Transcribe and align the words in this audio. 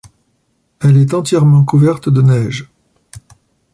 Elle 0.79 0.97
est 0.97 1.13
entièrement 1.13 1.63
couverte 1.63 2.09
de 2.09 2.23
neige. 2.23 2.67